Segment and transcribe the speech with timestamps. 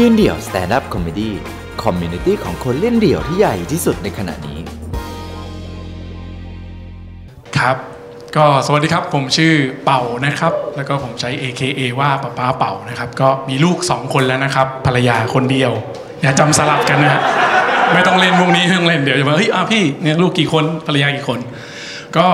[0.00, 4.58] ยืนเดี่ยว stand-up comedy community ของคนเล่นเดี่ยวที่ใหญ่ที่สุดในขณะนี้
[7.58, 7.76] ครับ
[8.36, 9.52] ก็สวัสดีครับผมชื่อ
[9.84, 15.72] เป่านะครับ แล้วก็ผมใช้ AKA ว่าป่าป๊าเป่านะครับ ก็มีลูก 2 คนแล้วนะครับ ภรรยาคนเดียว
[16.22, 17.22] อย่าจำสลับกันนะฮะ
[17.92, 21.38] ไม่ต้องเล่นพวกนี้แม่งเล่นเดี๋ยวจะมาเฮ้ยอ้าพี่เนี่ยลูกกี่คนภรรยากี่คน
[22.16, 22.26] ก็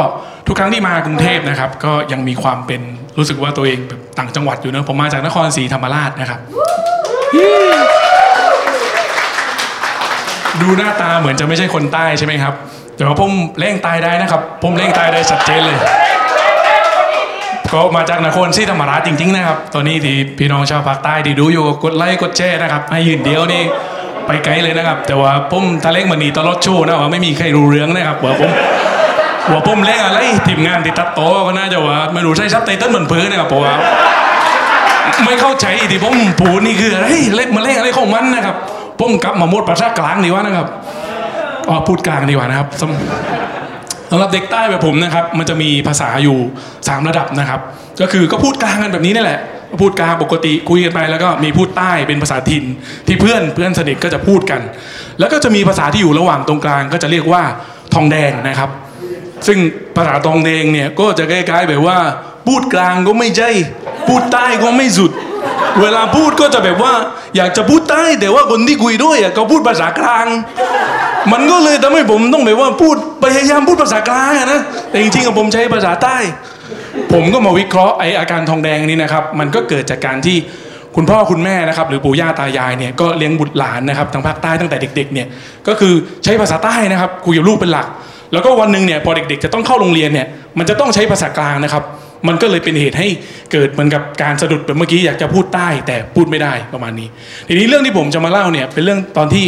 [0.47, 2.81] ทุกครั้งที่มากรุงเทพนะครับ ก็ยังมีความเป็น
[3.19, 6.41] รู้สึกว่าตัวเองแบบต่างจังหวัดอยู่เนอะผมมาจากนครศรีธรรมราชนะครับ
[10.61, 12.55] ดูหน้าตาเหมือนจะไม่ใช่คนใต้ใช่ไหมครับ
[12.97, 15.79] แต่ว่าผมเล่งตายได้นะครับ ผมเล่งตายได้ชัดเจนเลย
[17.73, 23.63] ก็มาจากนครศรีธรรมราชจริง ๆ นะครับ ตอนนี้ที่พี่น้องชาวภาคใต้ที่ดูอยู่กดไลค์กดแชร์นะครับให้ยืนเดียวนี่
[24.27, 28.51] ไปไกลเลยนะครับ แต่ว่าผมทะเล่งมันนีตลอดชว์นะว่าไม่มีใครรู้เรื่องนะครับว่าผม
[29.53, 33.75] ว่าผมเล่งอะไรทีมงานที่ตัดต่อก็น่าจะว่าไม่รู้ใช่ซับไตเติ้ลเหมือนพื่อนนะครับเพราะว่า
[35.27, 38.57] ไม่เข้าใจที่ผมพูนี่คืออะไรเล่นมาเล่นอะไรของมันนะครับ
[39.01, 40.67] ผมกลับมาหมดภาษากลางดีกว่านะครับ
[41.69, 46.39] อ๋อพูดกลางดีกว่านะครับสำหรับเด็กใต้แบบผมนะครับ มันจะมีภาษาอยู่
[46.73, 47.61] 3 ระดับนะครับ
[48.01, 49.41] ก็คือก็พูดกลางกันแบบนี้นี่แหละ
[49.81, 52.65] พูดกลางปกติคุยกันไป แล้วก็มีพูดใต้เป็นภาษาถิ่น
[53.07, 54.61] ที่เพื่อนเพื่อนสนิทก็จะพูดกัน
[55.19, 57.43] แล้วก็จะมีภาษาที่อยู่ระหว่างตรงกลางก็จะเรียกว่า
[57.95, 58.71] ทองแดงนะครับ
[59.47, 59.59] ซึ่ง
[59.97, 61.97] ภาษาตองแดงเนี่ยก็จะคล้ายๆแบบว่า
[62.47, 63.51] พูดกลางก็ไม่ใช่
[64.09, 65.11] พูดใต้ก็ไม่สุด
[65.81, 66.93] เวลาพูดก็จะแบบว่า
[67.37, 70.27] อยากจะพูดใต้แต่ว่าคนที่คุยด้วยอะเขาพูดภาษากลาง
[71.33, 76.17] มันก็เลยทำให้ผมต้องแบบว่าพูดพยายามพูดภาษากลางอะนะแต่จริงๆอะผมใช้ภาษาใต้
[77.13, 80.37] ผมก็มาวิเคราะห์ไออาการทองแดงนี้นะครับ มันก็เกิดจากการที่
[80.97, 85.27] คุณพ่อคุณแม่นะครับหรือปู่ย่าตายายเนี่ยก็เลี้ยงบุตรหลานนะครับทางภาคใต้ตั้งแต่เด็กๆเนี่ย
[85.69, 87.87] ก็คือใช้ภาษาใต้นะครับคุยกับลูกเป็นหลัก
[88.33, 90.27] แล้วก็วันหนึ่งเนี่ยพอเด็กๆ จะต้องเข้าโรงเรียนเนี่ย
[90.59, 91.83] มันจะต้องใช้ภาษากลางนะครับ
[92.29, 93.09] มันก็เลยเป็นเหตุให้
[93.53, 97.09] เกิดเหมือนกับการสะดุดแบบเมื่อกี้อยากจะพูดใต้แต่พูดไม่ได้ประมาณนี้
[97.49, 99.45] ทีนี้เรื่องที่ผมจะมาเล่าเนี่ยเป็นเรื่องตอนที่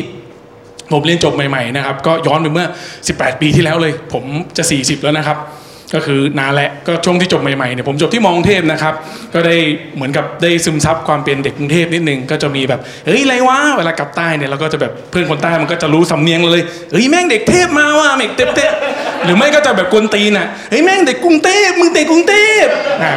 [0.93, 2.67] ผมเรียนจบใหม่ๆนะครับก็ย้อนไปเมื่อ
[3.05, 4.25] 18 ปีที่แล้วเลย ผม
[4.57, 5.39] จะ 40 แล้วนะครับ
[5.95, 8.95] ก็คือนานแหละก็ช่วงที่จบใหม่ๆเนี่ยผมจบที่มอกรุงเทพนะครับ
[9.35, 9.57] ก็ได้
[9.97, 16.61] เหมือนกับได้ซึมซับความเป็นเด็กกรุงเทพนิดนึงก็จะมีแบบเฮ้ยอะไรวะเวลากลับใต้เนี่ยเราก็จะแบบเพื่อนคนใต้มันก็จะรู้สำเนียงเลย
[16.93, 18.73] เฮ้ยแม่งเด็กเทพมาว่ะเด็กเทพเทพ
[19.25, 22.35] หรือไม่ก็จะแบบกวนตีนอะเฮ้ยแม่งเด็กกรุงเทพมึงเด็กกรุงเท
[22.65, 22.67] พ
[23.03, 23.13] อ่า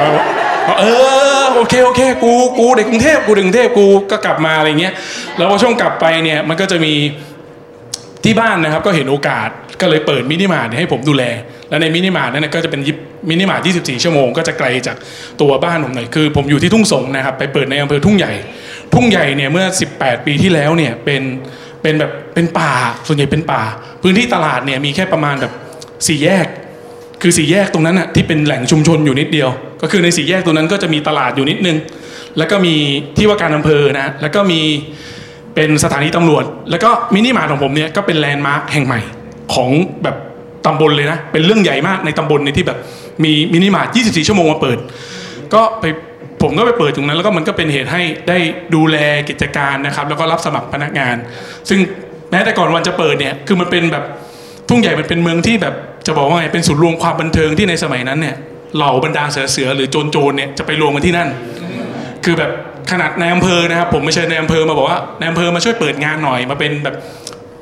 [0.80, 0.86] เอ
[1.42, 4.94] อโอเคโอเคกูกูเด็กกรุงเทพกูเด็กกรุงเทพกูก็กลับมาอะไรเงี้ย
[5.38, 6.94] แล้วพอช่วงกลับไปเนี่ยมันก็จะมี
[8.24, 9.50] ที่บ้านนะครับก็เห็นโอกาส
[9.82, 11.24] ก็เลยเปิดมินิมาร์ทให้ผมดูแล
[11.70, 12.98] แล้วในมินิมาร์ทนั้นก็จะเป็นยิบ
[13.30, 14.98] มินิมาร์ท24 ชั่วโมงก็จะไกลจาก
[15.42, 18.34] ตัวบ้านผมหน่อยคือ ผมอยู่ที่ทุ่งสงนะครับไปเปิดในอำเภอทุ่งใหญ่
[18.94, 19.66] ทุ่งใหญ่เนี่ยเมื่อ
[19.98, 21.22] 18 ปีที่แล้วเนี่ยเป็น
[21.82, 22.74] เป็นแบบเป็นป่า
[23.08, 23.62] ส่วนใหญ่เป็นป่า
[24.02, 25.54] พื้นที่ตลาดเนี่ยมีแค่ประมาณแบบ
[26.08, 26.48] สี่แยก
[27.22, 29.50] คือสี่แยกตรงนั้นอะที่เป็นแหล่งชุมชนอยู่นิดเดียว
[29.82, 31.78] ก็คือในสี่แยกตรงนั้นก็จะมีตลาดอยู่นิดนึง
[32.38, 32.76] แล้วก็มี
[33.18, 34.62] ที่ว่าการอำเภอนะแล้วก็มี
[35.56, 39.02] เป็นสถานีตำรวจ แล้วก็มินิมาร์ทของผมเนี่ยก็เป็น landmark แห่งใหม่
[39.54, 39.70] ของ
[40.04, 40.16] แบบ
[40.68, 42.78] ตำบลเลยนะ เป็นเรื่องใหญ่มากในตำบลในที่แบบ
[43.24, 44.78] มีมินิมาร์ท24 ชั่วโมงมาเปิด
[45.54, 45.86] ก็ไป
[46.42, 48.38] ผมก็ไปเปิดตรงนั้น แล้วก็มันก็เป็นเหตุให้ได้
[48.76, 48.98] ดูแล
[49.30, 51.16] กิจการนะครับ แล้วก็รับสมัครพนักงาน
[51.70, 51.80] ซึ่ง
[52.32, 54.04] แม้แต่ก่อนวันจะเปิดเนี่ยคือมันเป็นแบบ
[54.70, 55.74] ทุ่งใหญ่มันเป็นเมืองที่แบบ
[56.08, 58.36] จะบอกว่าไงเป็นศูนย์รวมความบันเทิงที่ในสมัยนั้นเนี่ย
[58.76, 61.30] เหล่าบรรดาเสือเสือหรือโจรโจรเนี่ยจะไปรวมกันที่นั่น
[62.26, 62.52] คือแบบ
[62.92, 66.96] ขนาดในอำเภอนะครับผมไม่เชิญในอำเภอมาบอกว่าในอำเภอมาช่วยเปิดงานหน่อยมาเป็นแบบ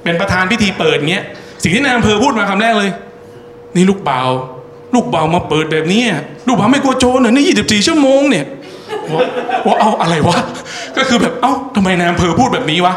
[0.04, 1.26] เป็นประธานพิธีเปิดเงี้ย
[1.64, 2.92] สิ่งที่ในอำเภอพูดมาคำแรกเลย
[3.76, 4.22] นี่ลูกเบา
[4.94, 6.02] ลูกเบามาเปิดแบบนี้
[6.48, 8.46] ลูกเบาไม่กลัวโจรเหรอนี่24ชั่วโมงเนี่ย
[9.66, 10.38] ว่าเอาอะไรวะ
[10.98, 12.94] ก็คือแบบเอ้าทำไมในอำเภอพูดแบบนี้วะ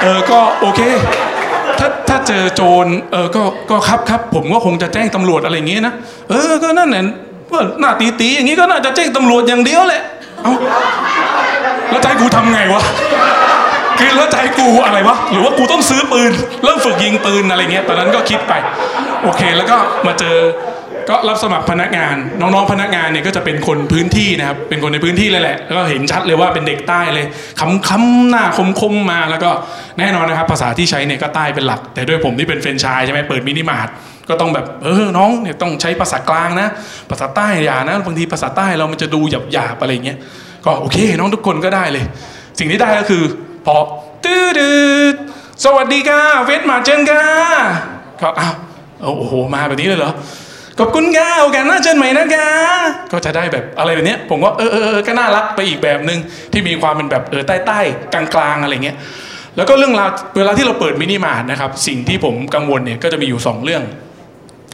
[0.00, 0.80] เออก็โอเค
[1.78, 5.94] ถ้าถ้าเจอโจรเออก็ก็ครับครับผมก็คงจะแจ้งตำรวจอะไรอย่างเงี้ยนะ
[6.30, 7.04] เออก็นั่นแหละ
[7.52, 10.02] ว่าหน้าตีตีอย่างงี้ก็น่าจะแจ้งตำรวจอย่างเดียวแหละ
[10.42, 10.52] เอ้า
[11.90, 12.82] แล้วใจกูทำไงวะ
[13.98, 16.32] คือแล้วใจกูอะไรวะหรือว่ากูต้องซื้อปืน
[16.64, 18.52] เริ่มฝึกยิงปืนอะไรเงี้ยตอนนั้นก็คิดไป
[19.22, 19.76] โอเค แล้วก็
[20.06, 20.38] มาเจอ
[21.10, 27.26] ก็รับสมัครพนักงาน น้องๆพนักงานเนี่ยก็จะเป็นคนพื้นที่นะครับเป็นคนในพื้นที่เลยแหละแล้วก็เห็นชัดเลยว่าเป็นเด็กใต้เลย
[27.88, 28.44] คำๆหน้า
[28.80, 29.50] คมๆมาแล้วก็
[29.98, 33.88] แน่นอนนะครับ ภาษาที่ใช้เนี่ยก็ใต้เป็นหลัก แต่ด้วยผมที่เป็นเฟรนชส์ใช่ไหมเปิดมินิมาร์ท
[34.28, 36.68] ก็ต้องแบบเออน้องเนี่ยต้องใช้ภาษากลางนะ
[37.10, 39.20] ภาษาใต้อย่านะบางทีภาษาใต้เรามันจะดู
[39.52, 40.18] หยาบๆอะไรเงี้ย
[40.64, 42.04] ก็โอเค น้องทุกคนก็ได้เลย
[42.58, 43.22] สิ่งที่ได้ก็คือ
[43.66, 43.76] พอ
[44.24, 44.74] ตื้อดื
[45.12, 45.14] ด
[45.64, 47.24] สวัสดีค่ะเวทมาเจนค่ะ
[48.20, 48.54] ก็อ้าว
[49.02, 50.12] โอ้โหมาแบบนี้เลยเหรอ
[50.78, 52.48] ขอบคุณค่ะโอกาสหน้าเจนใหม่นะคะ
[53.12, 56.18] ก็จะได้แบบอะไรแบบเนี้ยผมว่าเออเออเออก็น่ารักไปอีกแบบหนึ่ง
[56.52, 57.80] ที่มีความเป็นแบบเออใต้ใต้
[58.14, 58.96] กลางกลางๆอะไรเงี้ย
[59.56, 63.82] แล้วก็เรื่องราวเวลาที่เราเปิดมินิมาร์ทนะครับสิ่งที่ผมกังวลเนี่ยก็จะมีอยู่สองเรื่อง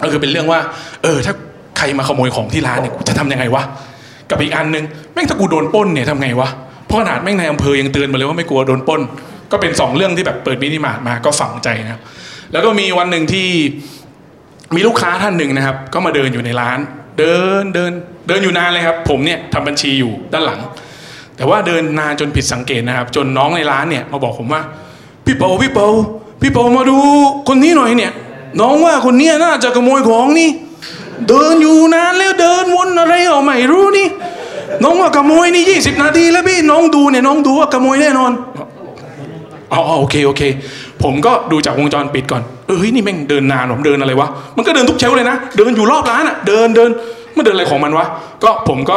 [0.02, 0.60] ก็คือเป็นเรื่องว่า
[1.02, 1.34] เออถ้า
[1.78, 3.62] ใครมาขโมยของที่ร้านเนี่ยจะทำยังไงวะ
[4.30, 6.48] กับอีกอันหนึ่งแม่งถ้ากูโดนปล้นเนี่ยทำไงวะ
[6.88, 9.00] เพราะขนาดแม่งในอำเภอยังเตือนมาเลยว่าไม่กลัวโดนปล้น
[9.52, 12.00] ก็เป็นสองเรื่องที่แบบเปิดมินิมาร์ทมาก็ฝังใจนะ
[12.52, 13.48] แล้วก็มีวันหนึ่งที่
[14.74, 16.78] มีลูกค้าท่านหนึ่งนะครับ ก็มาเดินอยู่ในร้าน
[17.18, 17.92] เดินเดิน
[18.28, 20.60] เดินอยู่นานเลยครับ ผมเนี่ยทำบัญชีอยู่ด้านหลัง
[21.36, 24.62] แต่ว่าเดินนานจนผิดสังเกตนะครับ จนน้องในร้านเนี่ยมาบอกผมว่า
[25.24, 25.88] พี่เปาพี่เปา
[26.42, 26.96] พี่เปามาดู
[27.48, 28.12] คนนี้หน่อยเนี่ย
[28.60, 30.50] น้องว่าคนนี้น่าจะขโมยของนี่
[31.28, 34.08] เดินอยู่นานแล้วเดินวนอะไรเอาไม่รู้นี่
[34.82, 38.32] น้องว่าขโมวยนี่ยี่สิบนาทีแล้วพี่น้องดูเนี่ยน้องดูว่าขโมวยแน่นอน
[39.72, 40.42] อ๋อโอเคโอเค
[41.02, 46.90] ผมก็ดูจากวงจรปิดก่อนเอ้ยนี่แม่งเดินนานผมเดินอะไรวะมันก็เดินทุกเชลเลยนะเดินอยู่รอบร้านอะเดินเดิน
[47.36, 48.06] มันเดินอะไรของมันวะ
[48.44, 48.96] ก็ผมก็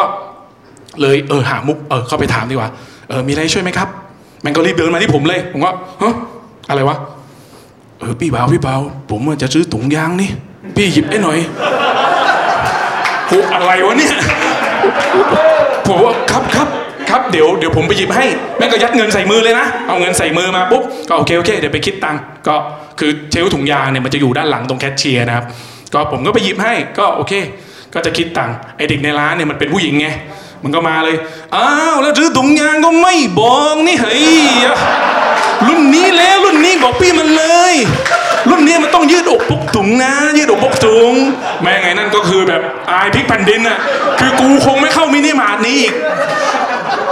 [1.01, 2.69] เลยเออหามุกเออเข้าไปถามดีกว่า
[3.10, 3.88] เออมีอะไรช่วยไหมครับ
[4.42, 6.13] แมันก็รีบเดินมาที่ผมเลย ผมก็ฮะ
[6.69, 6.98] อะไรวะ
[8.00, 8.75] เออพี่เบาพี่เบา
[9.12, 10.30] ผมจะซื้อถุงยางนี่
[10.75, 11.38] พี่หยิบให้หน่อย
[13.27, 14.13] โหอะไรวะเนี่ย
[15.91, 16.67] ผมว่าครับครับ
[17.09, 18.25] ครับเดี๋ยวเดี๋ยวผมไปหยิบให้
[18.57, 22.55] แม่ก็ยัดเงินใส่มือเลยนะ เอาเงินใส่มือมาปุ๊บก็โอเคโอเคเดี๋ยวไปคิดตังค์ก็
[22.99, 25.45] คือเชลถุงยางเนี่ยมันจะอยู่ด้านหลังตรงแคชเชียร์นะครับ
[25.93, 27.33] ก็ผมก็ไปหยิบให้ก็โอเค
[27.93, 30.07] ก็จะคิดตังค์ไอเด็กในร้านเนี่ยมันเป็นผู้หญิงไง
[30.63, 31.15] มันก็มาเลย
[31.55, 34.25] อ้าวแล้วซื้อถุงยางก็ไม่บอกนี่เฮ้ย
[35.67, 37.73] รุ่นนี้แล้วรุ่นนี้บอกพี่มันเลย
[38.49, 41.11] รุ่นนี้มันต้องยืดอกปกถุงนะ ยืดอกปกถุง
[41.61, 42.61] แม่งไงนั่นก็คือแบบ
[42.91, 43.77] อายพิกแผ่นดินอะ
[44.19, 45.93] คือกูคงไม่เข้ามินิมาร์ทนี้อีก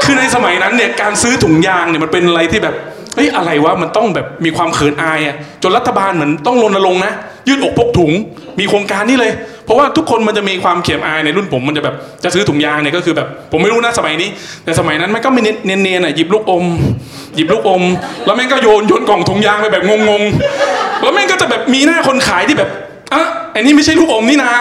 [0.04, 2.76] คือในสมัยนั้นเนี่ยการซื้อถุงยางเนี่ยมันเป็นอะไรที่แบบ
[3.16, 7.14] เฮ้ยอะไรวะมันต้องแบบมีความเขินอายอะจนรัฐบาลเหมือนต้องรณรงค์นะ
[7.48, 8.12] ยืดอกพกถุง
[8.60, 9.32] มีโครงการนี้เลย
[9.66, 14.30] เพราะว่าทุกคนมันจะมีความเขียมอายในรุ่นผมมันจะแบบจะซื้อถุงยางเนี่ยก็คือแบบ ผมไม่รู้นะสมัยนี้
[14.64, 16.66] แต่สมัยนั้นมันก็ไม่เนียนๆอะหยิบลูกอม
[17.36, 17.84] หยิบลูกอม
[18.26, 22.70] แล้วแม่งก็โยนโยนกล่องถุงยางไปแบบงงๆ แล้วแม่งก็จะแบบมีหน้าคนขายที่แบบ
[23.14, 24.52] อะไอ้นี่ไม่ใช่ลูกอมนี่นา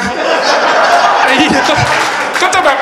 [1.25, 1.50] ไอ้เหี้ย
[2.43, 2.79] ก็จะแบบ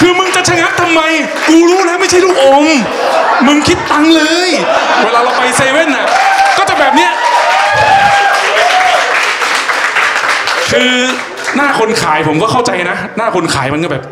[0.00, 1.00] คือมึงจะชะงักทำไม
[1.48, 2.66] กูรู้แล้วไม่ใช่ลูกอม
[3.46, 4.50] มึงคิดตังเลย
[5.04, 6.06] เวลาเราไปเซเว่นน่ะ
[6.58, 7.12] ก็จะแบบเนี้ย
[10.70, 10.92] คือ
[11.56, 14.02] หน้าคนขายผมก็เข้าใจนะ หน้าคนขายมันก็แบบ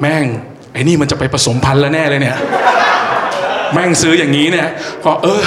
[0.00, 0.24] แม่ง
[0.72, 2.36] ไอ้นี่มันจะไปผสมพันธุ์แล้วแน่เลยเนี่ย
[3.72, 4.68] แม่งซื้ออย่างนี้เนี่ย
[5.04, 5.42] ก็เออ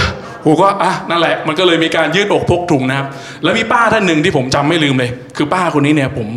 [0.48, 3.08] ผมก็อะนั่นแหละมันก็เลยมีการยืดอกพกถุงนะครับ
[3.44, 6.28] แล้วมีป้าท่านหนึ่งที่ผมจำไม่ลืมเลย คือป้าคนนี้เนี่ยผม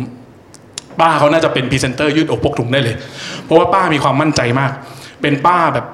[1.01, 2.95] ป้าเขาน่าจะเป็นพรีเซนเตอร์ยืดอกพกถุงได้เลย
[3.45, 4.71] เพราะว่าป้ามีความมั่นใจมาก
[5.21, 5.85] เป็นป้าแบบ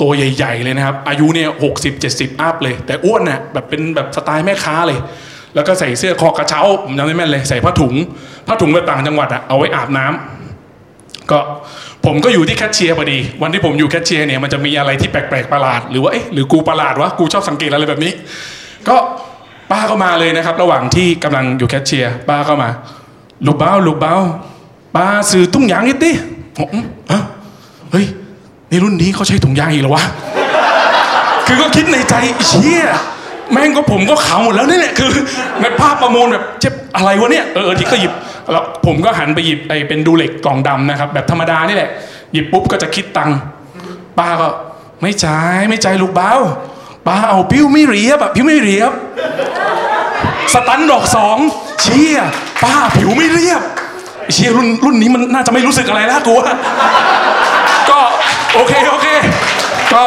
[0.00, 4.98] ตัวใหญ่ ๆ เลยนะครับ อายุเนี่ยหกสิบเจ็ดสิบ up เลย แต่อ้วนน่ะแบบเป็นแบบสไตล์แม่ค้าเลย
[5.54, 7.94] แล้วก็ใส่เสื้อคอกระเช้าผมจำได้แม่นเลย ใส่ผ้าถุง
[8.46, 10.43] ผ้าถุงแบบต่างจังหวัดอะเอาไว้อาบน้ำ
[11.30, 11.38] ก็
[12.04, 18.12] ผมก็อยู่ที่แคชเชียร์พอดี วันที่ผมอยู่แคชเชียร์เนี่ยมันจะมีอะไรที่แปลกๆประหลาด หรือว่าเอ๊ะหรือกูประหลาดวะกูชอบสังเกตอะไรแบบนี้
[18.88, 18.96] ก็
[19.70, 22.70] ป้าก็มาเลยนะครับ ระหว่างที่กำลังอยู่แคชเชียร์ป้าก็มา
[23.46, 24.16] ลูกเบ้าลูกเบ้า
[24.96, 26.12] ป้าซื้อตุ้งยางนิดดิ
[26.58, 26.68] ผม
[27.10, 27.22] อืม
[27.92, 28.06] เฮ้ย
[28.70, 30.04] ในรุ่นนี้เขาใช้ถุงยางอีกเหรอวะ
[31.46, 32.14] คือก็คิดในใจ
[32.48, 32.84] เชี่ย
[33.52, 35.10] แม่งก็ผมก็ขาวหมดแล้วเนี่ยคือ
[35.60, 38.12] ในภาพประมวลแบบเจ็บอะไรวะเนี่ยเออที่ก็หยิบ
[38.52, 41.90] แล้วผมก็หันไปหยิบไอ้เป็นดูเหล็กกล่องดำนะครับ แบบธรรมดานี่แหละ
[42.32, 43.36] หยิบปุ๊บก็จะคิดตังค์
[44.18, 44.48] ป้าก็
[45.02, 46.34] ไม่ใจายไม่ใจายลูกเบ้า
[47.06, 48.92] ป้าเอาปิ้วไม่เรียบอะปิ้วไม่เรียบ
[50.52, 51.36] สตันดอกสอง
[51.82, 52.18] เชี่ย
[52.62, 53.62] ป้าผิวไม่เรียบ
[54.32, 56.46] เชี่ยรุ่นรุ่นนี้มันน่าจะไม่รู้สึกอะไรแล้วกูว่า
[57.90, 57.98] ก็
[58.54, 59.06] โอเคโอเค
[59.92, 60.02] ก็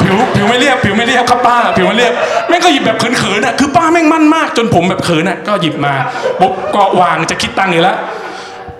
[0.00, 2.12] ผิวผิวไม่เรียบผิวไม่เรียบครับป้าผิวไม่เรียบ
[2.48, 5.94] แม่งก็หยิบแบบเขินๆอะคือป้าแม่งมั่นมาก จนผมแบบเขินอะก็หยิบมา
[6.40, 7.96] ปุ๊บก็วางจะคิดตังค์อยู่แล้ว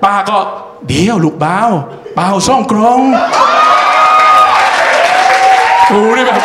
[0.04, 0.36] ป้าก็
[0.88, 1.60] เดี๋ยวลูกเบา
[2.14, 3.00] เบาซ่องกรอง
[5.90, 6.40] กูนี่แบบ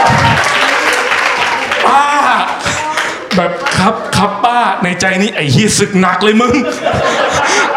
[1.86, 2.04] ป้า
[3.36, 6.56] แบบครับครับป้าในใจนี้ไอ้เฮียศึกหนักเลยมึง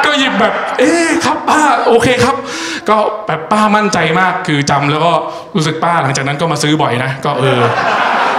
[0.04, 2.36] ก็หยิบแบบ เอ๊ะครับป้าโอเคครับ
[2.88, 5.12] ก็แบบป้ามั่นใจมากคือจำแล้วก็
[5.56, 7.60] รู้สึกป้าหลังจากนั้นก็มาซื้อบ่อยนะก็เออ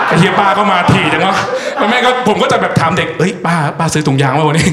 [0.08, 1.38] ไอเฮียป้าก็มาถี่จังวะ
[1.78, 4.68] แล้วแม่ก็ผมก็จะแบบถามเด็กเอ้ยป้าป้าซื้อถุงยางมาวันนี้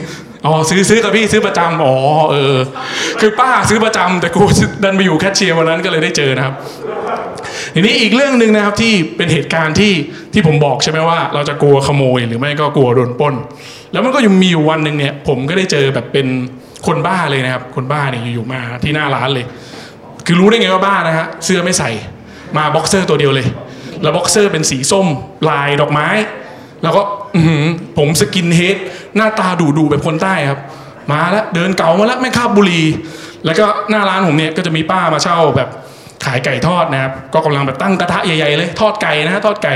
[0.46, 1.94] อ๋อซื้อซื้อกับพี่ซื้อประจำอ๋อ
[2.30, 2.56] เออ
[3.20, 4.42] คือป้าซื้อประจำแต่กู
[4.82, 6.54] ดันไปอยู่แคชเชียร์วันนั้นก็เลยได้เจอนะครับ
[7.74, 9.92] ทีนี้อีกเรื่องหนึ่งนะครับที่เป็นเหตุการณ์ที่
[10.32, 13.34] ที่ผมบอกใช่ไหมว่า เราจะกลัวขโมยหรือไม่ก็กลัวโดนปล้น
[13.92, 16.26] แล้วมันก็ยังมีอยู่วันหนึ่งเนี่ยผมก็ได้เจอแบบเป็น
[16.86, 19.44] คนบ้าเลยนะครับ คนบ้าเนี่ยอยู่ๆมาที่หน้าร้านเลย
[20.26, 21.90] คือรู้ได้ไงว่าบ้านะฮะเสื้อไม่ใส่
[22.56, 23.46] มาบ็อกเซอร์ตัวเดียวเลย
[24.02, 25.06] แล้วบ็อกเซอร์เป็นสีส้ม
[25.50, 26.08] ลายดอกไม้
[26.82, 27.02] แล้วก็
[27.98, 28.76] ผม skinhead
[29.16, 30.60] หน้าตาดูดูๆแบบคนใต้ครับ
[31.12, 32.84] มาแล้วเดินเก๋ามาแล้วแม่งคาบบุหรี่
[33.44, 35.68] แล้วก็หน้าร้านผมเนี่ยก็จะมีป้ามาเช่าแบบ
[36.24, 39.74] ขายไก่ทอดนะครับก็กำลังแบบตั้งกระทะใหญ่ๆเลย ทอดไก่นะฮะทอดไก่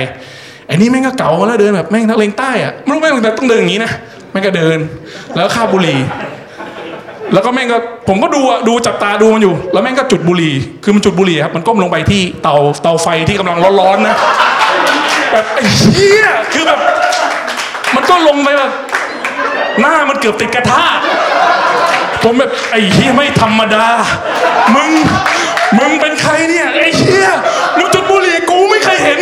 [0.67, 3.93] ไอ้นี่แม่งก็เก่ามาแล้วเดินแบบแม่งนักเลงใต้อะไม่รู้แม่งต้องเดินอย่างนี้นะ
[4.31, 4.79] แม่งก็เดิน
[5.37, 5.99] แล้วคาบบุหรี่
[7.33, 7.79] แล้วก็แม่งก็
[8.09, 10.55] ผมก็ดูอะดูจับตาดูมันอยู่ แล้วแม่งก็จุดบุหรี่
[10.85, 14.17] คือมันจุดบุหรี่ครับมันก้มลงไปที่เตาเตาไฟที่กำลังร้อนๆนะ
[15.33, 16.81] แบบไอ้เหี้ยคือแบบ
[17.95, 18.73] มันก็ลงไปแบบ
[19.81, 20.83] หน้ามันเกือบติดกระทะ
[22.23, 23.87] ผมแบบไอ้เหี้ยไม่ธรรมดา
[24.75, 24.91] มึง
[25.79, 27.29] มึงเป็นใครเนี่ยไอ้เหี้ย
[27.77, 29.19] มึงจุดบุหรี่กูไม่เคยเห็น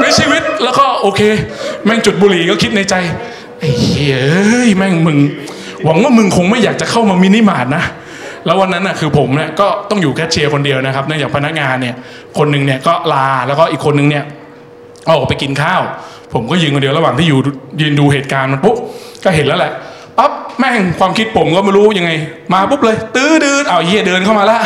[0.00, 1.20] ในชีวิตแล้วก็โอเค
[1.84, 2.94] แม่งจุดบุหรี่ก็คิดในใจ
[3.58, 4.16] ไอ้เหี้ย
[4.76, 5.18] แม่งมึง
[5.84, 7.84] หวังว่ามึงคงไม่อยากจะเข้ามามินิมาร์ทนะ
[8.46, 11.94] แล้ววันนั้นน่ะคือผมเนี่ยก็ต้องอยู่แค่เชียร์คนเดียวนะครับเนื่องจากพนักงานเนี่ย
[12.38, 14.24] คนหนึ่งเนี่ยก็ลาแล้วก็อีกคนหนึ่งเนี่ย
[15.08, 15.82] ออกไปกินข้าว
[16.34, 17.38] ผมก็ยืนคนเดียวระหว่างที่อยู่
[17.80, 18.76] ยืนดูเหตุการณ์มันปุ๊บ
[19.24, 19.72] ก็เห็นแล้วแหละ
[20.18, 22.10] ปั๊บแม่งความคิดผมก็ไม่รู้ยังไง
[22.52, 24.58] มาปุ๊บเลย ตื้อดื้อเอาเฮียเดินเข้ามาละ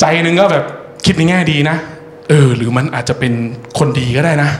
[0.00, 0.64] ใจหนึ่งก็แบบ
[1.06, 1.76] คิดในแง่ดีนะ
[2.28, 3.32] เออ หรือมันอาจจะเป็น
[3.78, 4.50] คนดีก็ได้นะ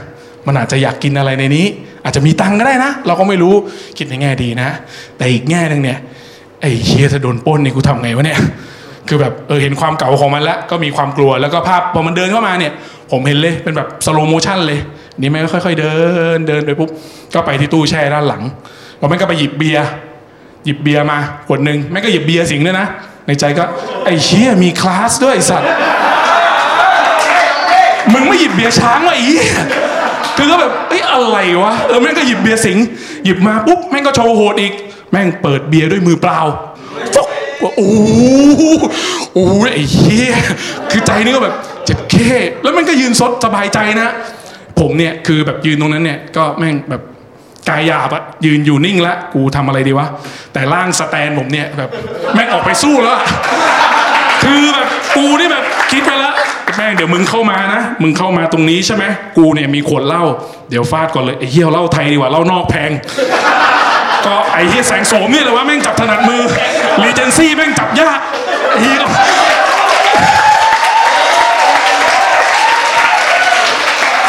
[0.47, 1.65] มันอาจจะอยากกินอะไรในนี้
[2.09, 3.53] อาจจะมีตังก็ได้นะ เราก็ไม่รู้
[3.97, 4.69] คิดในแง่ดีนะ
[5.17, 5.97] แต่อีกแง่หนึ่งเนี่ย
[6.61, 8.39] ไอ้เฮียถ้าโดนป้นนี่ยกูทำไงวะเนี่ย
[9.07, 12.71] คือแบบเออเห็นความเก่าของมันแล้วก็มีความกลัวแล้วก็ภาพพอมันเดินเข้ามาเนี่ย
[13.11, 14.79] ผมเห็นเลยเป็นแบบ slow motion เลย
[15.19, 15.95] นี่แม่งก็ค่อย ๆ เดิ
[16.35, 16.89] นเดินไปปุ๊บ
[17.33, 18.43] ก็ไปที่ตู้แช่ด้านหลัง
[18.97, 19.87] แล้วแม่งก็ไปหยิบเบียร์
[20.65, 22.87] หยิบเบียร์มาขวดหนึ่งแม่งก็หยิบเบียร์สิงห์ด้วยนะ
[23.27, 23.63] ในใจก็
[24.05, 25.69] ไอ้เชี่ยมีคลาสด้วยไอ้สัตว์
[28.13, 29.31] มึงไม่หยิบเบียร์ช้างวะอี
[30.39, 32.77] คือก็แบบเอ้ยอะไรวะเออแม่งก็หยิบเบียร์สิง
[33.25, 34.73] ห์หยิบมาปุ๊บแม่งก็โชว์โหดอีก
[35.11, 36.39] แม่งเปิดเบียร์ด้วยมือเปล่า
[37.15, 37.27] ฟุ๊ก
[37.63, 37.89] ว่าโอ้
[38.57, 38.63] โห
[39.33, 40.35] โอ้ไอ้เหี้ย
[40.91, 41.55] คือใจนี่ก็แบบ
[41.85, 42.31] เจ็บแค่
[42.63, 44.09] แล้วมันก็ยืนซดสบายใจนะ
[44.79, 47.01] ผมเนี่ยคือแบบยืนตรงนั้นเนี่ยก็แม่งแบบ
[47.69, 50.07] กายหยาบอะยืนอยู่นิ่งละกูทำอะไรดีวะ
[50.53, 51.89] แต่ร่างสแตนผมเนี่ยแบบ
[52.33, 53.19] แม่งออกไปสู้แล้ว
[54.43, 56.35] คือแบบกูนี่แบบคิดไปแล้ว
[56.77, 59.03] แม่งเดี๋ยวมึงเข้ามานะ มึงเข้ามาตรงนี้ใช่ไหม
[59.37, 60.23] กูเนี่ยมีขวดเหล้า
[60.69, 62.91] เดี๋ยวฟาดก่อนเลยไอ้เหี้ยเหล้าไทยดีกว่าเหล้านอกแพง
[64.25, 66.41] ก็ไอ้เหี้ยแสงโสมนี่แหละว่าแม่งจับถนัดมือ
[67.03, 68.19] รีเจนซี่แม่งจับยาก
[68.69, 69.01] ไอ้เหี้ย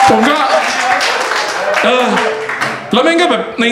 [0.08, 0.38] ผมก็
[1.84, 2.06] เออ
[2.92, 3.64] แล้วแม่งก็แบบใน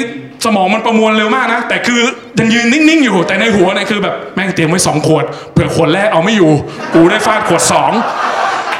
[0.44, 2.00] สมองมันประมวลเร็วมากนะ แต่คือ
[2.38, 6.52] ยังยืนนิ่งๆอยู่แต่ในหัวเนี่ยคือแบบแม่งเตรียมไว้สองขวดเผื่อขวดแรกเอาไม่อยู่
[6.94, 7.92] กูได้ฟาดขวดสอง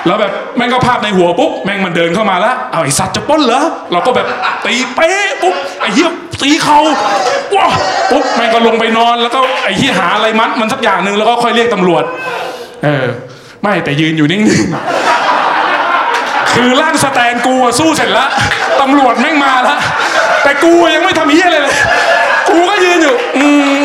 [0.09, 3.63] แล้วแบบแม่งก็ภาพในหัวปุ๊บแม่งมันเดินเข้ามาแล้วเอาไอ้สัตว์จะป้นเหรอ
[3.93, 4.27] เราก็แบบ
[4.65, 6.11] ตีเป๊ะปุ๊บไอ้เหี้ย
[6.43, 6.79] ตีเขา
[7.57, 7.67] ว้า
[8.11, 12.05] ปุ๊บแม่งก็ลงไปนอน แล้วก็ไอ้เหี้ยหาอะไรมัดมันสักอย่างหนึ่งแล้วก็ค่อยเรียกตำรวจ
[12.85, 13.07] เออ
[13.63, 18.29] ไม่แต่ยืนอยู่นิ่งๆคือร่างสแตนกูสู้เสร็จแล้ว
[18.81, 19.79] ตำรวจแม่งมาแล้ว
[20.43, 21.77] แต่กูยังไม่ทำเฮี้ยอะไรเลย
[22.49, 23.45] กูก็ยืนอยู่อื
[23.77, 23.79] ม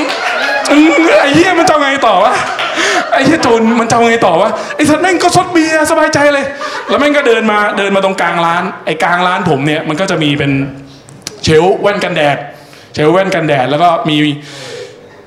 [0.71, 2.33] อืมไอ้เฮี้ยมันจะไงต่อวะ
[3.11, 6.45] ไอ้เฮี้ยโจรมันจะเอาไงต่อวะไอ้สัตว์แม่งก็ซดเบียร์สบายใจเลย
[6.89, 10.51] แล้วแม่งก็เดินมาเดินมาตรงกลางร้าน ไอ้กลางร้านผมเนี่ยมันก็จะมีเป็น
[11.43, 12.37] เชลแว่นกันแดด
[12.93, 14.17] เชลแว่นกันแดดแล้วก็มี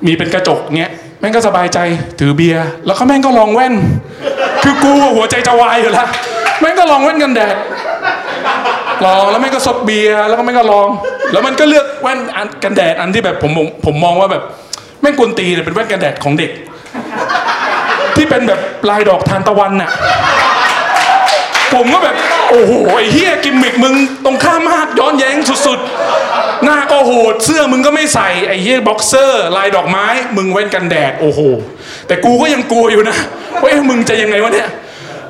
[0.06, 1.78] มีเป็นกระจกเงี้ยแม่งก็สบายใจ
[2.18, 3.74] ถือเบียร์แล้วก็แม่งก็ลองแว่น
[4.62, 6.08] คือกูหัวใจจะวายอยู่แล้ว
[6.60, 7.56] แม่งก็ลองแว่นกันแดด
[9.04, 10.88] ลองแล้วแม่งก็ซดเบียร์แล้วก็แม่งก็ลอง
[11.32, 13.50] แล้วมันก็เลือกแว่นอันกันแดดอันที่แบบผม
[13.86, 14.42] ผมมองว่าแบบ
[15.00, 16.50] แม่งกวนตีเนี่ยเป็นแว่นกันแดดของเด็ก
[18.36, 19.90] เป็นแบบลายดอกทานตะวันน่ะ
[21.74, 22.16] ผมก็แบบ
[22.50, 31.40] โอ้โหไอ้เหี้ยกิมมิกมึงตรงข้ามมากย้อนแย้งสุดๆ หน้าก็โหดเสื้อมึงก็ไม่ใส่ไอ้เหี้ยบ็อกเซอร์ ลายดอกไม้ มึงแว่นกันแดด โอ้โห
[32.06, 33.16] แต่กูก็ยังกลัวอยู่นะ
[33.60, 34.68] ว่าเอ๊ะมึงจะยังไงวะเนี่ย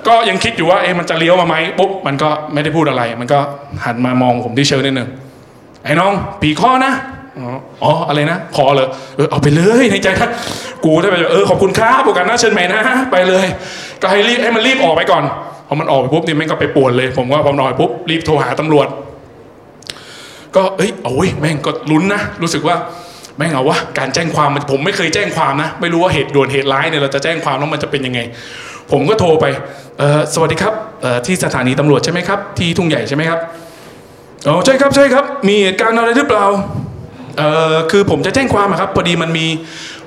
[0.06, 3.38] ก็ยังคิดอยู่ว่าเอ๊ะมันจะเลี้ยวมาไหมปุ๊บมันก็ไม่ได้พูดอะไร มันก็
[3.84, 5.08] หันมามองผมที่เชิญนิดนึง
[5.84, 6.92] ไอ้น้องปีข้อนะ
[7.83, 10.31] อ๋ออะไรนะขอเลยเออเอาไปเลยในใจนะ
[10.85, 13.47] กูได้ไปเออขอบคุณครับโอกาสหน้าเชิญใหม่นะไปเลย
[14.02, 15.25] ก็ให้รีบให้มันรีบออกไปก่อน
[15.69, 18.87] พอมันออกไปปุ๊บเนี่ยแม่งก็ไปป่วนเลย ผมก็พอนออกไปปุ๊บรีบโทรหาตำรวจ
[20.57, 22.76] ก็เอ้ยโอ้ยแม่งก็ลุ้นนะรู้สึกว่า
[23.38, 28.21] แม่งเอาวะการแจ้งความมันผมไม่เคยแจ้งความนะ ไม่รู้ว่าเหตุด่วนเหตุร้ายเนี่ยเราจะแจ้งความแล้วมันจะเป็นยังไง
[28.93, 29.47] ผมก็โทรไป
[30.35, 30.75] สวัสดีครับ
[31.26, 33.40] ที่สถานีตำรวจใช่ไหมครับ ที่ทุ่งใหญ่ใช่ไหมครับ
[34.49, 36.47] อ๋อใช่ครับใช่ครับ มีเหตุการณ์อะไรหรือเปล่า
[37.38, 39.47] เออคือผมจะแจ้งความอะครับพอดีมันมี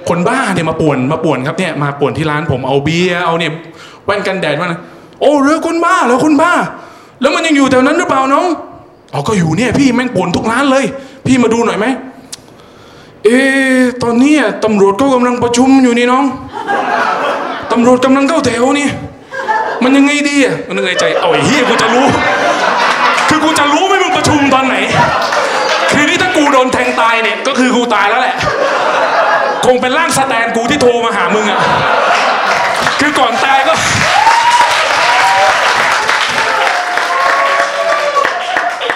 [0.10, 3.52] คนบ้าเนี่ยมาป่วนมาป่วนครับเนี่ยมาป่วนที่ร้านผมเอาเบียร์เอาเนี่ย
[4.06, 4.80] แว่นกันแดดมานะ
[5.22, 6.52] โอ้เรือคนบ้าเหรอคนบ้า
[7.22, 8.48] แล้วมันยังอยู่แถวนั้นหรือเปล่าน้อง
[9.14, 10.86] อ๋อก็อยู่เนี่ยพี่แม่งป่วนทุกร้านเลย
[11.26, 11.86] พี่มาดูหน่อยไหม
[13.24, 13.38] เอ๊
[14.04, 16.26] ตอนนี้ตำรวจก็กำลังประชุมอยู่นี่น้อง
[17.72, 18.88] ตำรวจกำลังเข้าแถวนี่
[19.84, 22.06] มันยังไงดีอะมันนึกในใจเอาไอ้เฮียกูจะรู้
[23.30, 24.76] คือกูจะรู้ไหมมึงประชุมตอนไหน
[26.54, 28.36] โดนแทงตายเนี่ยก็คือกูตายแล้วแหละ
[29.66, 31.60] คงเป็นร่างสแตนกูที่โทรมาหามึงอะ
[33.00, 33.74] คือก่อนตายก็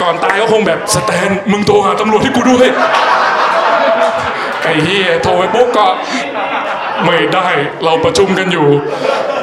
[0.02, 2.68] ก่อนตายก็คงแบบสแตนมึงโทรหาตำรวจให้กูด้วย
[4.64, 5.86] ไอ้เฮียโทรไปปุ๊บก็
[7.06, 7.48] ไม่ได้
[7.84, 8.68] เราประชุมกันอยู่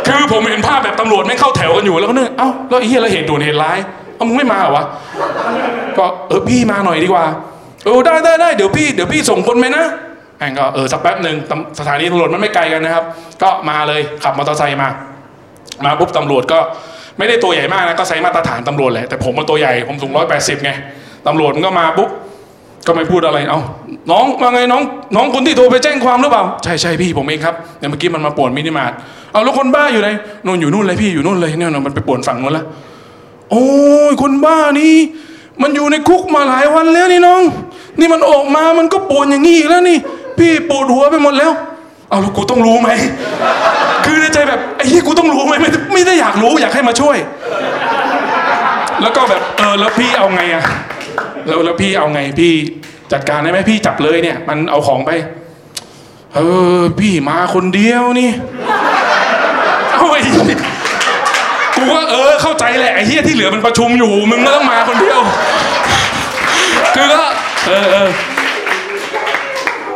[0.06, 3.78] คือผมเห็นภาพแบบตำรวจไม่เข้าแถวกันอยู่แล้วก็นึกเอ้าแล้วไอ้เฮียแล้วเหตุด่วนเหตุร้าย
[4.16, 4.84] เอ้ามึงไม่มาเหรอวะ
[5.98, 7.24] ก็เออพี่มาหน่อยดีกว่า
[7.84, 9.84] เออได้ได้ได้เดี๋ยวพี่เดี๋ยวพี่ส่งคนไหมนะ
[10.38, 11.36] แม่งก็เออสักแป๊บหนึ่ง
[11.78, 13.04] สถานีตำรวจมันไม่ไกลกันนะครับ
[13.42, 14.88] ก็มาเลยขับมอเตอร์ไซค์มา
[15.84, 16.58] มาปุ๊บตำรวจก็
[17.18, 20.70] ไม่ได้ตัวใหญ่มากนะก็ใช้มาตรฐานตำรวจแหละแต่ผมมันตัวใหญ่ผมสูงร้อยแปดสิบไง
[21.26, 22.10] ตำรวจมันก็มาปุ๊บ
[22.86, 23.60] ก็ไม่พูดอะไรเอา
[24.10, 24.82] น้องว่าไงน้อง
[25.16, 28.92] น้องคนที่โทรไปแจ้งความหรือเปล่าใช่ใช่พี่ผมเองครับเนี่ยเมื่อกี้มันมาป่วนมินิมาร์ท
[29.32, 30.08] เอาแล้วคนบ้าอยู่ไหน
[30.46, 32.66] นู่นอยู่นู่นเลยพี่อยู่นู่นเลยเนี่ยมันไปป่วนฝั่งนู้นล้ว
[33.50, 33.64] โอ้
[34.10, 34.94] ยคนบ้านี่
[35.62, 37.42] มันอยู่ในคุกมาหลายวันแล้วนี่น้อง
[37.98, 39.98] นี่มันออกมามันก็ปวนอย่างนี้อีกแล้วนี่
[40.38, 41.52] พี่ปวดหัวไปหมดแล้ว
[42.08, 42.90] เอาแล้วกูต้องรู้ไหม
[44.04, 47.16] คือในใจแบบไอ้เหี้ยกูต้องรู้ไหมไม่ได้ไม่ได้อยากรู้อยากให้มาช่วย
[49.02, 50.64] แล้วก็แบบเออแล้วพี่เอาไงอะ
[51.46, 52.52] แล้วแล้วพี่เอาไงพี่
[53.12, 55.10] จัดการได้ไหมพี่จับเลยเนี่ย มันเอาของไป
[56.34, 56.40] เอ
[56.78, 58.30] อพี่มาคนเดียวนี่
[59.94, 60.20] เอาไอ้
[61.80, 65.20] กูก็เออเข้าใจแหละไอ้เหี้ยที่เหลือมันประชุมอยู่มึงก็ต้องมาคนเดียว
[66.94, 67.22] คือก็
[67.66, 68.08] เออเออ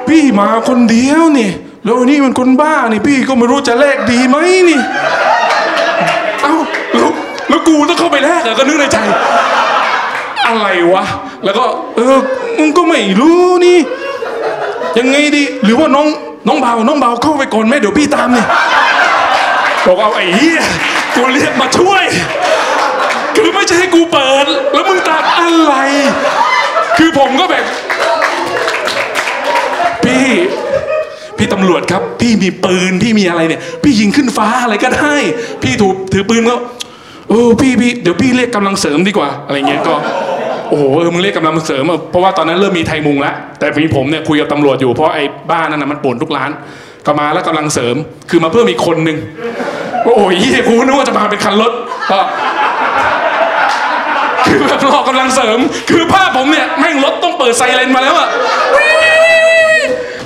[0.09, 1.51] พี่มาคนเดียวนี่
[1.85, 4.37] แล้วนี่มันคนบ้านี่พี่ก็ไม่รู้จะแลกดีไหม
[4.69, 4.81] นี่
[6.43, 6.55] เอ้า
[6.95, 7.11] แล้ว
[7.49, 8.99] แล้วกูต้องเข้าไปแลกเหรอก็นึกในใจ
[10.47, 11.05] อะไรวะ
[11.45, 11.65] แล้วก็
[11.97, 12.17] เออ
[12.59, 13.79] มึงก็ไม่รู้นี่
[14.99, 16.07] ยังไงดี หรือว่าน้อง
[16.49, 18.45] น้องเบาน้องเบาเข้าไปก่อนไหมเดี๋ยวพี่ตามนี่
[19.87, 20.61] บอกเอาไอ้เหี้ย
[21.17, 22.05] กูเรียกมาช่วย
[23.37, 25.75] คือไม่ใช่ให้กูเปิด แล้วมึงตามอะไร
[26.99, 27.65] คือผมก็แบบ
[30.05, 30.27] พี่
[31.39, 35.15] พี่ตำรวจครับ พี่มีปืน พี่มีอะไรเนี่ย พี่ยิงขึ้นฟ้าอะไรก็ได้
[35.63, 36.57] พี่ถูกถือปืนก็
[37.29, 39.95] โอ้พี่พี่เดี๋ยวพี่เรียกกำลังเสริมดีกว่า อะไรเงี้ยก็
[40.69, 46.51] โอ้โหเออมึงเรียกกำลังเสริมเพราะว่าตอนนั้นเริ่มมีไทยมุงแล้วแต่มีผมเนี่ยคุยกับตำรวจอยู่เพราะไอ้บ้านนั้นนะมันป่วนทุกร้าน
[47.07, 47.97] ก็มาแล้วกำลังเสริม
[48.31, 49.17] คือมาเพิ่มอีกคนนึง
[50.05, 50.37] โอ้ย
[50.69, 51.73] กูนึกว่าจะมาเป็นคันรถ
[52.11, 52.19] ก็
[54.47, 55.59] คือแบบรอกำลังเสริม
[55.91, 58.29] คือภาพผมเนี่ยแม่งรถต้องเปิดไซเรนมาแล้วอะ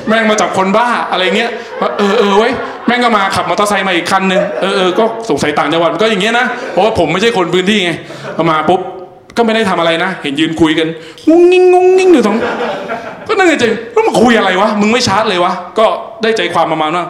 [0.09, 2.53] แม่งมาจับคนบ้าอะไรเงี้ยว่าเออเออเว้ย
[2.87, 7.93] แม่งก็มาขับมอเตอร์ไซค์มาอีกคันหนึ่งเออเออก็สงสัยต่างจังหวัดก็อย่างเงี้ยนะเพราะว่าผมไม่ใช่คนพื้นที่ไง
[8.37, 8.81] พอมาปุ๊บ
[9.37, 10.89] ก็ไม่ได้ทำอะไรนะ เห็นยืนคุยกัน
[11.29, 12.37] งุ้งงิ้งงุ้งงิ้งอยู่ตรง
[13.29, 15.87] ก็นั่งใจแล้วมาคุยอะไรวะมึงไม่ชาร์จเลยวะก็
[16.23, 17.05] ได้ใจความประมาณว่า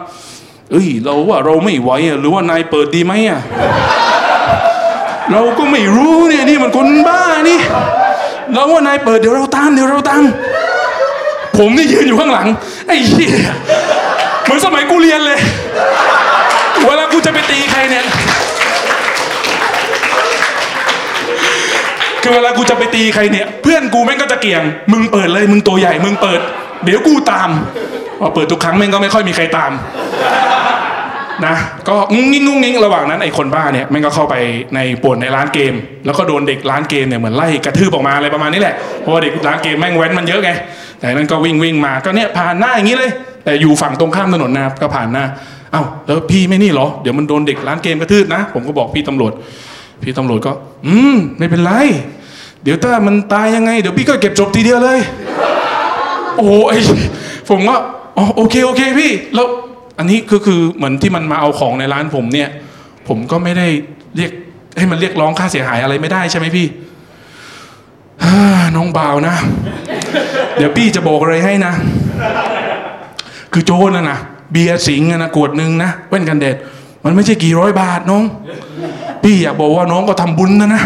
[0.71, 3.39] เอ้ยเราว่าเราไม่ไหวอะหรือว่านายเปิดดีไหมอะ
[5.31, 7.59] เราก็ไม่รู้เนี่ยนี่มันคนบ้านี่
[8.53, 10.23] เราว่านายเปิดเดี๋ยวเราตามเดี๋ยวเราตาม
[11.57, 12.47] ผมนี่ยืนอยู่ข้างหลัง
[12.87, 13.31] ไอ้เหี้ย
[14.43, 15.39] เหมือนสมัยกูเรียนเลย
[16.85, 18.05] เวลากูจะไปตีใครเนี่ย
[22.21, 26.41] คือเวลากูจะไปตีใครเนี่ย เพื่อนกูแม่งก็จะเกี่ยง มึงเปิดเลยมึงตัวใหญ่มึงเปิด
[26.85, 27.49] เดี๋ยวกูตาม
[28.19, 29.71] พอเปิดทุกครั้งแม่งก็ไม่ค่อยมีใครตาม
[31.45, 31.55] นะ
[31.87, 34.35] ก็งุ้งงิ้งงุ้งงิ้งระหว่างนั้นไอ้คนบ้าเนี่ยแม่งก็เข้าไป
[34.75, 35.73] ในป่วนในร้านเกม
[36.05, 40.49] แล้วก็โดนเด็กร้านเกมเนี่ยเหมือนไล่กระทืบออกมาอะไรประมาณนี้แหละเพราะว่าเด็กร้านเกมแม่งแว้นมันเยอะไง
[40.99, 43.11] แต่นั้นก็วิ่งวิ่งมาก็เนี่ยผ่านหน้าอย่างนี้เลย
[43.43, 45.23] แต่อยู่ฝั่งตรงข้ามถนนนะครับก็ผ่านหน้า
[45.71, 49.31] เอ้าแล้วพี่ไม่นี่เหรอเดี๋ยวมันโดนเด็กร้านเกมกระทืบนะ ผมก็บอกพี่ตำรวจ
[50.03, 50.51] พี่ตำรวจก็
[50.87, 51.71] อืมไม่เป็นไร
[52.63, 54.99] เดี๋ยวถ้ามันตายยังไง เดี๋ยวพี่ก็เก็บจบทีเดียวเลย
[56.35, 56.77] โอ้โหไอ้
[57.49, 57.77] ผมว่า
[58.19, 59.47] อ๋อโอเคโอเคพี่แล้ว
[59.99, 62.49] อันนี้ก็คือเหมือนที่มันมาเอาของในร้านผมเนี่ย
[63.07, 63.67] ผมก็ไม่ได้
[64.15, 64.31] เรียก
[64.77, 66.67] ให้มันเรียกร้องค่าเสียหายอะไรไม่ได้ใช่ไหมพี่
[68.75, 69.35] น้องบ่าวนะ
[70.57, 71.73] เดี๋ยวพี่จะบอกอะไรให้นะ
[73.53, 74.17] คือโจรนะนะ
[74.51, 76.55] เบียร์สิงห์อะนะขวดหนึ่งนะแว่นกันแดด
[77.05, 78.23] มันไม่ใช่กี่ร้อยบาทน้อง
[79.23, 80.83] พี่อยากบอกว่าน้องก็ทำบุญนะนะ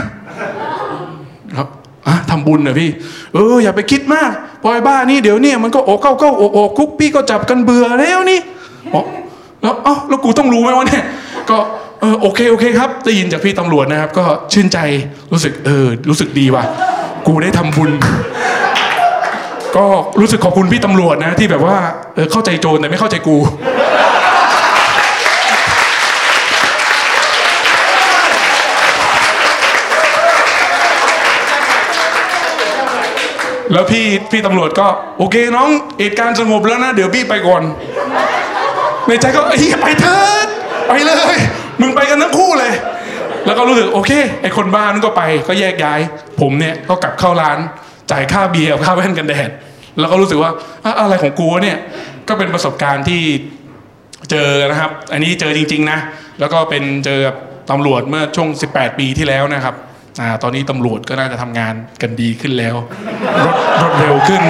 [1.57, 1.67] ครับ
[2.07, 2.89] อะทำบุญเหรอพี่
[3.33, 4.31] เอออย่าไปคิดมาก
[4.63, 8.39] ปล่อยบ้านี่เดี๋ยวเนี่ยมันก็โอกเข้าเข้าโอกโอกคุกพี่ก็จับกันเบื่อแล้วนี่
[8.93, 9.01] อ๋อ
[9.63, 11.03] แล้วเอ้าแล้วกูต้องรู้ไหมวะเนี่ย
[11.49, 11.57] ก็
[12.01, 14.23] เออโอเคโอเคครับได้ยินจากพี่ตำรวจนะครับ ก็
[14.53, 14.79] ชื่นใจ
[15.31, 16.63] รู้สึกเออรู้สึกดีว่ะ
[17.27, 17.91] กูได้ทำบุญ
[19.75, 19.85] ก็
[20.19, 21.75] รู้สึกขอบคุณพี่ตำรวจนะ ที่แบบว่า
[22.15, 23.37] เออเข้าใจโจรแต่ไม่เข้าใจกู
[33.73, 37.63] แล้วพี่พี่ตำรวจก็โอเคน้องเหตุการณ์สงบแล้วนะ เดี๋ยวพี่ไปก่อน
[39.07, 40.47] ในใจก็เฮ้ยไปเถิด
[40.87, 41.35] ไปเลย
[41.81, 42.73] มึงไปกันทั้งคู่เลย
[43.45, 45.99] แล้วก็รู้สึกโอเค ไอคนบ้านก็ไปก็แยกย้าย
[46.41, 47.57] ผมเนี่ยก็กลับเข้าร้าน
[48.11, 49.49] จ่ายค่าเบียร์ค่าแว่นกันแดด
[49.99, 50.51] แล้วก็รู้สึกว่า
[50.99, 51.77] อะไรของกูเนี่ย
[52.27, 53.21] ก็เป็นประสบการณ์ที่
[54.31, 55.99] เจอนะครับ อันนี้เจอจริง ๆ นะ
[56.39, 57.35] แล้วก็เป็นเจอกับ
[57.69, 59.75] ตำรวจเมื่อช่วง 18 ปีที่แล้วนะครับ
[60.21, 62.75] อ่าตอนนี้ตำรวจก็น่าจะทำงานกันดีขึ้นแล้ว
[63.45, 64.41] รถรถเร็วขึ้น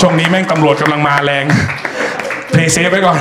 [0.00, 1.44] ช่วงนี้แม่งตำรวจกำลังมาแรง
[2.50, 3.18] play safe ไว้ก่อน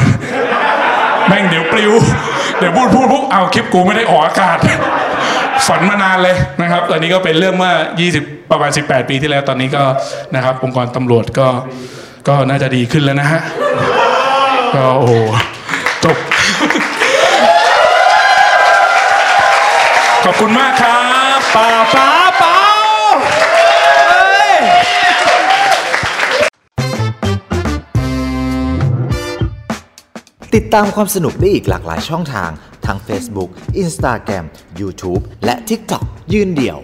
[1.28, 1.94] แม่งเดี๋ยวปลิว
[2.60, 4.58] เดี๋ยวพูดพูดปุ๊บเอาคลิปกูไม่ได้ออกอากาศ
[5.68, 7.74] ฝันมานานเลยนะครับ ตอนนี้ก็เป็นเรื่องเมื่อ
[8.12, 9.84] 20 ประมาณ 18 ปีที่แล้วตอนนี้ก็
[10.36, 11.48] นะครับองค์กรตำรวจก็
[12.28, 13.42] ก็น่าจะดีขึ้นแล้วนะฮะ
[14.76, 15.14] ก็โอ้โห
[16.04, 16.18] จบ
[20.24, 21.17] ขอบคุณมากครับ
[21.56, 22.10] ป่าป้า
[22.42, 22.56] ป้า
[24.08, 24.58] เอ้ย
[30.54, 32.52] ติดตามความสนุกได้อีกหลากหลายช่องทาง
[32.86, 33.50] ทั้ง Facebook
[33.82, 34.46] Instagram
[34.80, 36.80] YouTube และ TikTok ยืนเดี่ยว